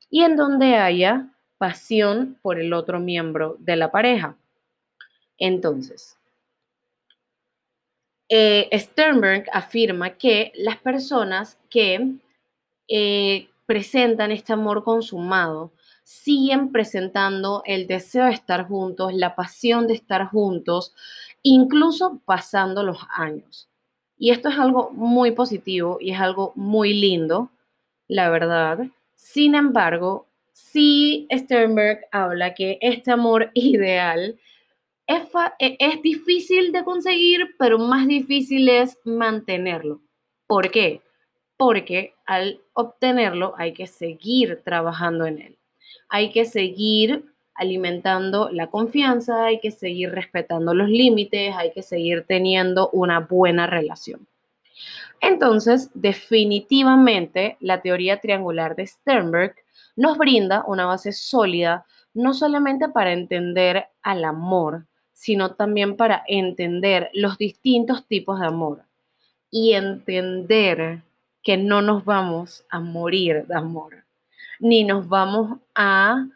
y 0.09 0.23
en 0.23 0.37
donde 0.37 0.77
haya 0.77 1.29
pasión 1.59 2.39
por 2.41 2.59
el 2.59 2.73
otro 2.73 2.99
miembro 2.99 3.57
de 3.59 3.77
la 3.77 3.91
pareja. 3.91 4.37
Entonces, 5.37 6.17
eh, 8.29 8.69
Sternberg 8.73 9.47
afirma 9.53 10.17
que 10.17 10.53
las 10.55 10.79
personas 10.79 11.59
que 11.69 12.17
eh, 12.91 13.49
presentan 13.67 14.33
este 14.33 14.53
amor 14.53 14.85
consumado 14.85 15.73
siguen 16.11 16.73
presentando 16.73 17.63
el 17.67 17.87
deseo 17.87 18.25
de 18.25 18.33
estar 18.33 18.67
juntos, 18.67 19.15
la 19.15 19.37
pasión 19.37 19.87
de 19.87 19.95
estar 19.95 20.27
juntos, 20.27 20.93
incluso 21.45 22.21
pasando 22.25 22.83
los 22.83 22.99
años. 23.15 23.69
Y 24.19 24.33
esto 24.33 24.49
es 24.49 24.59
algo 24.59 24.91
muy 24.91 25.31
positivo 25.31 25.99
y 26.01 26.11
es 26.11 26.19
algo 26.19 26.53
muy 26.57 26.95
lindo, 26.95 27.51
la 28.09 28.29
verdad. 28.29 28.81
Sin 29.15 29.55
embargo, 29.55 30.27
sí 30.53 31.29
Sternberg 31.33 32.01
habla 32.11 32.55
que 32.55 32.79
este 32.81 33.13
amor 33.13 33.51
ideal 33.55 34.37
es, 35.07 35.23
e, 35.61 35.77
es 35.79 36.03
difícil 36.03 36.73
de 36.73 36.83
conseguir, 36.83 37.55
pero 37.57 37.79
más 37.79 38.09
difícil 38.09 38.69
es 38.69 38.99
mantenerlo. 39.05 40.01
¿Por 40.49 40.73
qué? 40.73 41.03
Porque 41.61 42.15
al 42.25 42.63
obtenerlo 42.73 43.53
hay 43.59 43.75
que 43.75 43.87
seguir 43.87 44.63
trabajando 44.65 45.27
en 45.27 45.43
él. 45.43 45.57
Hay 46.09 46.33
que 46.33 46.47
seguir 46.47 47.27
alimentando 47.55 48.49
la 48.51 48.69
confianza, 48.69 49.45
hay 49.45 49.61
que 49.61 49.71
seguir 49.71 50.11
respetando 50.11 50.73
los 50.73 50.89
límites, 50.89 51.55
hay 51.55 51.71
que 51.73 51.83
seguir 51.83 52.25
teniendo 52.27 52.89
una 52.95 53.21
buena 53.21 53.67
relación. 53.67 54.27
Entonces, 55.21 55.91
definitivamente, 55.93 57.59
la 57.61 57.83
teoría 57.83 58.23
triangular 58.23 58.75
de 58.75 58.87
Sternberg 58.87 59.55
nos 59.97 60.17
brinda 60.17 60.65
una 60.67 60.87
base 60.87 61.13
sólida 61.13 61.85
no 62.15 62.33
solamente 62.33 62.89
para 62.89 63.13
entender 63.13 63.85
al 64.01 64.25
amor, 64.25 64.87
sino 65.13 65.57
también 65.57 65.99
para 65.99 66.25
entender 66.27 67.11
los 67.13 67.37
distintos 67.37 68.07
tipos 68.07 68.41
de 68.41 68.47
amor 68.47 68.85
y 69.51 69.75
entender 69.75 71.03
que 71.43 71.57
no 71.57 71.83
nos 71.83 72.05
vamos 72.05 72.65
a 72.69 72.81
morir 72.81 73.47
de 73.47 73.55
amor, 73.55 74.05
ni 74.59 74.85
nos 74.85 75.09
vamos 75.09 75.59
a 75.75 76.27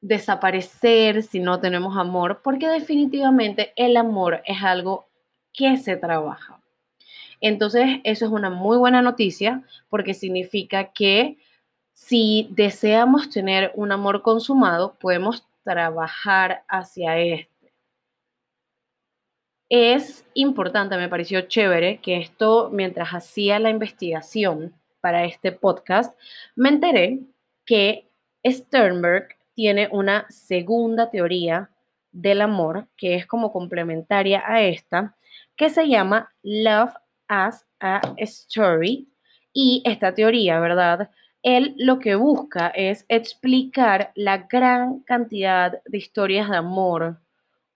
desaparecer 0.00 1.22
si 1.22 1.40
no 1.40 1.60
tenemos 1.60 1.96
amor, 1.96 2.40
porque 2.42 2.68
definitivamente 2.68 3.72
el 3.76 3.96
amor 3.96 4.42
es 4.44 4.62
algo 4.62 5.08
que 5.52 5.76
se 5.76 5.96
trabaja. 5.96 6.60
Entonces, 7.40 8.00
eso 8.04 8.26
es 8.26 8.30
una 8.30 8.50
muy 8.50 8.76
buena 8.76 9.02
noticia 9.02 9.62
porque 9.88 10.14
significa 10.14 10.92
que 10.92 11.38
si 11.92 12.48
deseamos 12.52 13.28
tener 13.30 13.72
un 13.74 13.92
amor 13.92 14.22
consumado, 14.22 14.94
podemos 14.98 15.46
trabajar 15.64 16.64
hacia 16.68 17.18
este. 17.18 17.57
Es 19.70 20.24
importante, 20.32 20.96
me 20.96 21.10
pareció 21.10 21.42
chévere 21.42 22.00
que 22.00 22.16
esto, 22.16 22.70
mientras 22.72 23.10
hacía 23.10 23.58
la 23.58 23.68
investigación 23.68 24.72
para 25.00 25.24
este 25.24 25.52
podcast, 25.52 26.18
me 26.56 26.70
enteré 26.70 27.20
que 27.66 28.08
Sternberg 28.46 29.28
tiene 29.52 29.88
una 29.92 30.26
segunda 30.30 31.10
teoría 31.10 31.70
del 32.12 32.40
amor 32.40 32.88
que 32.96 33.14
es 33.16 33.26
como 33.26 33.52
complementaria 33.52 34.42
a 34.46 34.62
esta, 34.62 35.16
que 35.54 35.68
se 35.68 35.86
llama 35.86 36.32
Love 36.42 36.94
as 37.28 37.66
a 37.78 38.00
Story. 38.16 39.08
Y 39.52 39.82
esta 39.84 40.14
teoría, 40.14 40.60
¿verdad? 40.60 41.10
Él 41.42 41.74
lo 41.76 41.98
que 41.98 42.14
busca 42.14 42.68
es 42.68 43.04
explicar 43.08 44.12
la 44.14 44.38
gran 44.38 45.00
cantidad 45.00 45.82
de 45.84 45.98
historias 45.98 46.48
de 46.48 46.56
amor 46.56 47.20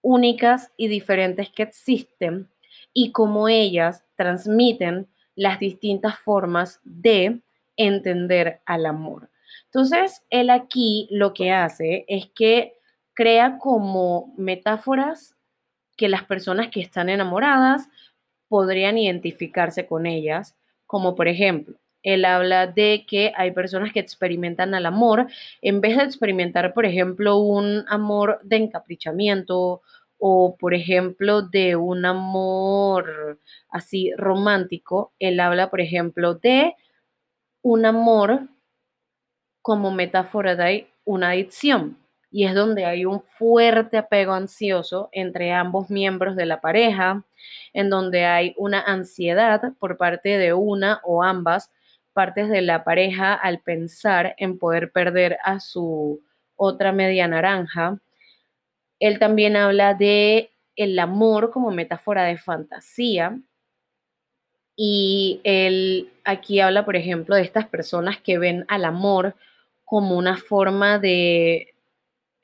únicas 0.03 0.71
y 0.77 0.87
diferentes 0.89 1.49
que 1.49 1.63
existen 1.63 2.49
y 2.93 3.11
cómo 3.11 3.47
ellas 3.47 4.03
transmiten 4.15 5.07
las 5.33 5.59
distintas 5.59 6.19
formas 6.19 6.79
de 6.83 7.41
entender 7.75 8.61
al 8.65 8.85
amor. 8.85 9.31
Entonces, 9.65 10.23
él 10.29 10.51
aquí 10.51 11.07
lo 11.09 11.33
que 11.33 11.51
hace 11.51 12.05
es 12.07 12.27
que 12.27 12.73
crea 13.15 13.57
como 13.57 14.33
metáforas 14.37 15.35
que 15.97 16.09
las 16.09 16.23
personas 16.25 16.69
que 16.69 16.81
están 16.81 17.09
enamoradas 17.09 17.87
podrían 18.47 18.97
identificarse 18.97 19.87
con 19.87 20.05
ellas, 20.05 20.55
como 20.85 21.15
por 21.15 21.27
ejemplo, 21.27 21.75
él 22.03 22.25
habla 22.25 22.67
de 22.67 23.05
que 23.07 23.31
hay 23.35 23.51
personas 23.51 23.93
que 23.93 23.99
experimentan 23.99 24.75
al 24.75 24.85
amor 24.85 25.27
en 25.61 25.81
vez 25.81 25.97
de 25.97 26.03
experimentar, 26.03 26.73
por 26.73 26.85
ejemplo, 26.85 27.37
un 27.37 27.85
amor 27.87 28.39
de 28.43 28.57
encaprichamiento 28.57 29.81
o, 30.19 30.55
por 30.57 30.73
ejemplo, 30.73 31.41
de 31.41 31.75
un 31.75 32.05
amor 32.05 33.39
así 33.69 34.11
romántico. 34.17 35.13
Él 35.19 35.39
habla, 35.39 35.69
por 35.69 35.81
ejemplo, 35.81 36.35
de 36.35 36.75
un 37.61 37.85
amor 37.85 38.47
como 39.61 39.91
metáfora 39.91 40.55
de 40.55 40.87
una 41.05 41.29
adicción 41.29 41.97
y 42.33 42.45
es 42.45 42.55
donde 42.55 42.85
hay 42.85 43.05
un 43.05 43.21
fuerte 43.21 43.97
apego 43.97 44.33
ansioso 44.33 45.09
entre 45.11 45.53
ambos 45.53 45.91
miembros 45.91 46.35
de 46.35 46.47
la 46.47 46.61
pareja, 46.61 47.23
en 47.73 47.91
donde 47.91 48.25
hay 48.25 48.55
una 48.57 48.81
ansiedad 48.81 49.73
por 49.79 49.97
parte 49.97 50.37
de 50.39 50.51
una 50.51 50.99
o 51.03 51.23
ambas 51.23 51.71
partes 52.13 52.49
de 52.49 52.61
la 52.61 52.83
pareja 52.83 53.33
al 53.33 53.59
pensar 53.59 54.35
en 54.37 54.57
poder 54.57 54.91
perder 54.91 55.37
a 55.43 55.59
su 55.59 56.21
otra 56.55 56.91
media 56.91 57.27
naranja. 57.27 57.99
Él 58.99 59.19
también 59.19 59.55
habla 59.55 59.93
de 59.93 60.51
el 60.75 60.97
amor 60.99 61.51
como 61.51 61.71
metáfora 61.71 62.23
de 62.23 62.37
fantasía. 62.37 63.39
Y 64.75 65.41
él 65.43 66.09
aquí 66.23 66.59
habla, 66.59 66.85
por 66.85 66.95
ejemplo, 66.95 67.35
de 67.35 67.43
estas 67.43 67.67
personas 67.67 68.19
que 68.21 68.37
ven 68.39 68.65
al 68.67 68.85
amor 68.85 69.35
como 69.85 70.17
una 70.17 70.37
forma 70.37 70.97
de 70.97 71.75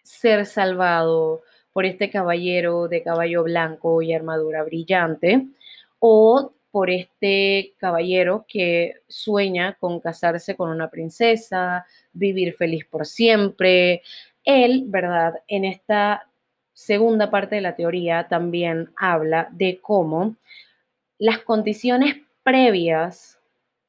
ser 0.03 0.45
salvado 0.45 1.41
por 1.71 1.85
este 1.85 2.09
caballero 2.09 2.87
de 2.87 3.03
caballo 3.03 3.43
blanco 3.43 4.01
y 4.01 4.13
armadura 4.13 4.63
brillante, 4.63 5.47
o 5.99 6.51
por 6.71 6.89
este 6.89 7.73
caballero 7.77 8.45
que 8.47 8.95
sueña 9.07 9.77
con 9.79 9.99
casarse 9.99 10.55
con 10.55 10.69
una 10.69 10.89
princesa, 10.89 11.85
vivir 12.13 12.53
feliz 12.53 12.85
por 12.85 13.05
siempre. 13.05 14.01
Él, 14.43 14.83
¿verdad? 14.87 15.41
En 15.47 15.65
esta 15.65 16.27
segunda 16.73 17.29
parte 17.29 17.55
de 17.55 17.61
la 17.61 17.75
teoría 17.75 18.27
también 18.27 18.91
habla 18.95 19.49
de 19.51 19.79
cómo 19.81 20.35
las 21.17 21.39
condiciones 21.39 22.15
previas 22.43 23.39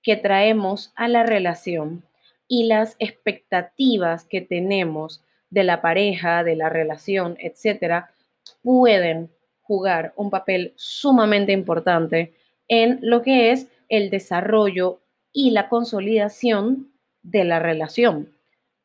que 0.02 0.16
traemos 0.16 0.92
a 0.96 1.06
la 1.08 1.22
relación 1.22 2.04
y 2.48 2.64
las 2.64 2.96
expectativas 2.98 4.24
que 4.24 4.40
tenemos 4.40 5.22
de 5.50 5.64
la 5.64 5.80
pareja, 5.80 6.42
de 6.42 6.56
la 6.56 6.68
relación, 6.68 7.36
etcétera, 7.38 8.10
pueden 8.62 9.30
jugar 9.62 10.12
un 10.16 10.30
papel 10.30 10.72
sumamente 10.76 11.52
importante 11.52 12.34
en 12.70 13.00
lo 13.02 13.20
que 13.20 13.50
es 13.50 13.66
el 13.88 14.10
desarrollo 14.10 15.00
y 15.32 15.50
la 15.50 15.68
consolidación 15.68 16.92
de 17.22 17.44
la 17.44 17.58
relación. 17.58 18.32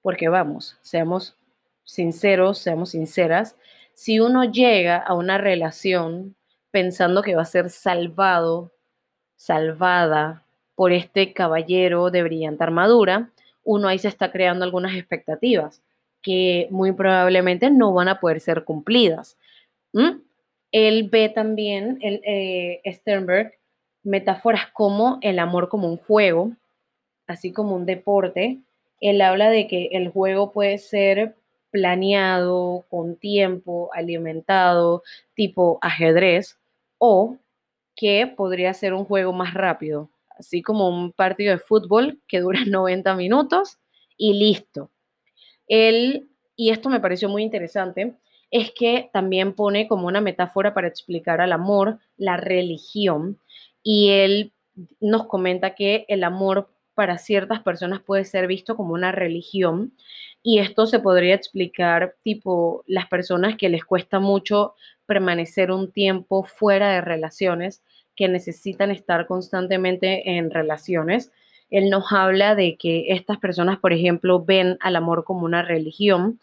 Porque 0.02 0.28
vamos, 0.28 0.78
seamos 0.82 1.38
sinceros, 1.84 2.58
seamos 2.58 2.90
sinceras, 2.90 3.56
si 3.94 4.20
uno 4.20 4.44
llega 4.44 4.98
a 4.98 5.14
una 5.14 5.38
relación 5.38 6.36
pensando 6.72 7.22
que 7.22 7.36
va 7.36 7.44
a 7.44 7.46
ser 7.46 7.70
salvado, 7.70 8.72
salvada 9.38 10.44
por 10.74 10.92
este 10.92 11.32
caballero 11.32 12.10
de 12.10 12.24
brillante 12.24 12.64
armadura, 12.64 13.30
uno 13.64 13.88
ahí 13.88 14.00
se 14.00 14.08
está 14.08 14.32
creando 14.32 14.66
algunas 14.66 14.96
expectativas 14.96 15.82
que 16.22 16.68
muy 16.72 16.92
probablemente 16.92 17.70
no 17.70 17.94
van 17.94 18.08
a 18.08 18.20
poder 18.20 18.42
ser 18.42 18.64
cumplidas. 18.64 19.38
Él 20.72 21.10
ve 21.10 21.30
también, 21.30 22.00
eh, 22.02 22.82
Sternberg, 22.92 23.54
metáforas 24.06 24.68
como 24.72 25.18
el 25.22 25.40
amor 25.40 25.68
como 25.68 25.90
un 25.90 25.98
juego, 25.98 26.52
así 27.28 27.52
como 27.52 27.76
un 27.76 27.86
deporte. 27.86 28.60
Él 29.02 29.22
habla 29.22 29.50
de 29.50 29.68
que 29.68 29.90
el 29.92 30.10
juego 30.10 30.52
puede 30.52 30.78
ser 30.78 31.36
planeado, 31.72 32.86
con 32.90 33.18
tiempo, 33.18 33.90
alimentado, 33.94 35.04
tipo 35.34 35.80
ajedrez, 35.82 36.58
o 36.98 37.38
que 37.96 38.28
podría 38.28 38.74
ser 38.74 38.94
un 38.94 39.06
juego 39.06 39.34
más 39.34 39.54
rápido, 39.54 40.10
así 40.38 40.62
como 40.62 40.88
un 40.88 41.12
partido 41.12 41.52
de 41.52 41.60
fútbol 41.60 42.22
que 42.28 42.40
dura 42.40 42.62
90 42.68 43.16
minutos 43.16 43.78
y 44.18 44.34
listo. 44.34 44.90
Él, 45.68 46.30
y 46.56 46.70
esto 46.70 46.90
me 46.90 47.00
pareció 47.00 47.28
muy 47.28 47.44
interesante, 47.44 48.16
es 48.52 48.72
que 48.72 49.10
también 49.12 49.54
pone 49.54 49.88
como 49.88 50.08
una 50.08 50.22
metáfora 50.22 50.74
para 50.74 50.88
explicar 50.88 51.42
al 51.42 51.52
amor 51.52 52.00
la 52.16 52.38
religión 52.38 53.40
y 53.86 54.10
él 54.10 54.52
nos 55.00 55.28
comenta 55.28 55.76
que 55.76 56.06
el 56.10 56.26
amor 56.26 56.70
para 56.96 57.18
ciertas 57.20 57.62
personas 57.62 58.02
puede 58.02 58.26
ser 58.26 58.48
visto 58.48 58.76
como 58.76 58.94
una 58.94 59.12
religión 59.12 59.94
y 60.42 60.60
esto 60.60 60.88
se 60.88 61.00
podría 61.00 61.36
explicar 61.36 62.16
tipo 62.24 62.84
las 62.88 63.08
personas 63.08 63.56
que 63.58 63.70
les 63.70 63.86
cuesta 63.86 64.20
mucho 64.20 64.74
permanecer 65.06 65.72
un 65.72 65.92
tiempo 65.92 66.44
fuera 66.44 66.92
de 66.92 67.02
relaciones, 67.02 67.84
que 68.16 68.28
necesitan 68.28 68.92
estar 68.92 69.28
constantemente 69.28 70.38
en 70.38 70.50
relaciones. 70.50 71.32
Él 71.70 71.90
nos 71.90 72.12
habla 72.12 72.56
de 72.56 72.76
que 72.78 73.06
estas 73.10 73.38
personas, 73.38 73.78
por 73.80 73.94
ejemplo, 73.94 74.44
ven 74.44 74.78
al 74.80 74.96
amor 74.96 75.26
como 75.26 75.46
una 75.46 75.62
religión 75.62 76.40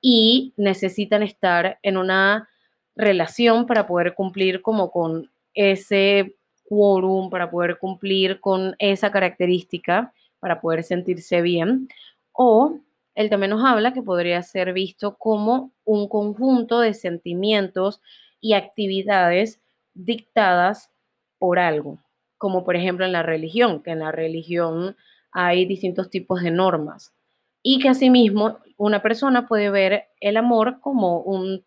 y 0.00 0.54
necesitan 0.56 1.22
estar 1.22 1.78
en 1.82 1.98
una 1.98 2.48
relación 2.96 3.66
para 3.66 3.86
poder 3.86 4.14
cumplir 4.14 4.62
como 4.62 4.90
con 4.90 5.30
ese 5.54 6.37
quórum, 6.68 7.30
para 7.30 7.50
poder 7.50 7.78
cumplir 7.78 8.40
con 8.40 8.76
esa 8.78 9.10
característica, 9.10 10.12
para 10.40 10.60
poder 10.60 10.82
sentirse 10.84 11.42
bien. 11.42 11.88
O 12.32 12.78
él 13.14 13.30
también 13.30 13.50
nos 13.50 13.64
habla 13.64 13.92
que 13.92 14.02
podría 14.02 14.42
ser 14.42 14.72
visto 14.72 15.16
como 15.16 15.72
un 15.84 16.08
conjunto 16.08 16.80
de 16.80 16.94
sentimientos 16.94 18.00
y 18.40 18.52
actividades 18.52 19.60
dictadas 19.94 20.90
por 21.38 21.58
algo, 21.58 21.98
como 22.36 22.64
por 22.64 22.76
ejemplo 22.76 23.04
en 23.04 23.12
la 23.12 23.22
religión, 23.24 23.82
que 23.82 23.90
en 23.90 24.00
la 24.00 24.12
religión 24.12 24.96
hay 25.32 25.64
distintos 25.66 26.10
tipos 26.10 26.42
de 26.42 26.50
normas 26.50 27.12
y 27.62 27.80
que 27.80 27.88
asimismo 27.88 28.58
una 28.76 29.02
persona 29.02 29.48
puede 29.48 29.70
ver 29.70 30.04
el 30.20 30.36
amor 30.36 30.80
como 30.80 31.20
un, 31.20 31.64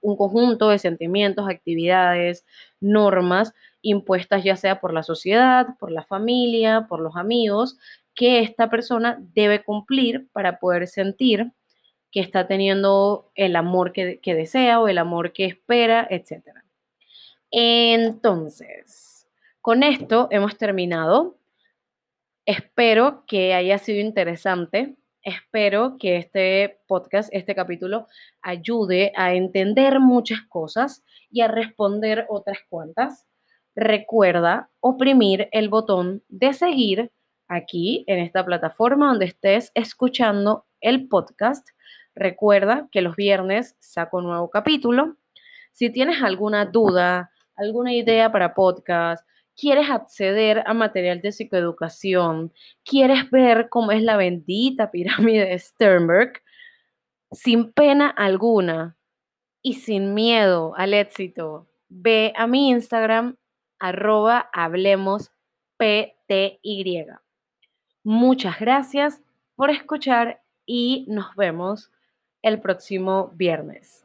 un 0.00 0.16
conjunto 0.16 0.68
de 0.68 0.78
sentimientos, 0.78 1.48
actividades, 1.48 2.44
normas 2.80 3.54
impuestas 3.82 4.44
ya 4.44 4.56
sea 4.56 4.80
por 4.80 4.92
la 4.92 5.02
sociedad, 5.02 5.68
por 5.78 5.90
la 5.90 6.02
familia, 6.02 6.86
por 6.88 7.00
los 7.00 7.16
amigos, 7.16 7.78
que 8.14 8.40
esta 8.40 8.68
persona 8.68 9.18
debe 9.34 9.64
cumplir 9.64 10.28
para 10.32 10.58
poder 10.58 10.86
sentir 10.86 11.52
que 12.10 12.20
está 12.20 12.46
teniendo 12.46 13.30
el 13.34 13.56
amor 13.56 13.92
que, 13.92 14.20
desea 14.24 14.80
o 14.80 14.88
el 14.88 14.98
amor 14.98 15.32
que 15.32 15.44
espera, 15.44 16.06
etc. 16.10 16.42
Entonces, 17.50 19.28
con 19.60 19.82
esto 19.82 20.28
hemos 20.30 20.56
terminado. 20.56 21.36
Espero 22.46 23.24
que 23.26 23.54
haya 23.54 23.78
sido 23.78 24.00
interesante. 24.00 24.96
Espero 25.22 25.98
que 25.98 26.16
este 26.16 26.80
podcast, 26.88 27.28
este 27.32 27.54
capítulo, 27.54 28.08
ayude 28.42 29.12
a 29.14 29.34
entender 29.34 30.00
muchas 30.00 30.42
cosas 30.48 31.04
y 31.30 31.42
a 31.42 31.48
responder 31.48 32.26
otras 32.28 32.58
cuantas. 32.68 33.26
Recuerda 33.76 34.70
oprimir 34.80 35.48
el 35.52 35.68
botón 35.68 36.22
de 36.28 36.52
seguir 36.52 37.12
aquí 37.48 38.04
en 38.06 38.18
esta 38.18 38.44
plataforma 38.44 39.08
donde 39.08 39.26
estés 39.26 39.70
escuchando 39.74 40.66
el 40.80 41.08
podcast. 41.08 41.68
Recuerda 42.14 42.88
que 42.90 43.02
los 43.02 43.16
viernes 43.16 43.76
saco 43.78 44.18
un 44.18 44.24
nuevo 44.24 44.50
capítulo. 44.50 45.16
Si 45.72 45.90
tienes 45.90 46.22
alguna 46.22 46.66
duda, 46.66 47.30
alguna 47.56 47.94
idea 47.94 48.32
para 48.32 48.54
podcast, 48.54 49.26
quieres 49.56 49.90
acceder 49.90 50.62
a 50.66 50.74
material 50.74 51.20
de 51.20 51.32
psicoeducación, 51.32 52.52
quieres 52.84 53.30
ver 53.30 53.68
cómo 53.68 53.92
es 53.92 54.02
la 54.02 54.16
bendita 54.16 54.90
pirámide 54.90 55.46
de 55.46 55.58
Sternberg, 55.58 56.42
sin 57.30 57.72
pena 57.72 58.08
alguna 58.08 58.96
y 59.62 59.74
sin 59.74 60.14
miedo 60.14 60.72
al 60.76 60.94
éxito, 60.94 61.68
ve 61.88 62.32
a 62.36 62.46
mi 62.46 62.70
Instagram, 62.70 63.36
arroba 63.80 64.48
hablemos 64.52 65.32
PTY. 65.76 67.06
Muchas 68.04 68.60
gracias 68.60 69.20
por 69.56 69.70
escuchar 69.70 70.42
y 70.64 71.04
nos 71.08 71.34
vemos 71.34 71.90
el 72.42 72.60
próximo 72.60 73.32
viernes. 73.34 74.04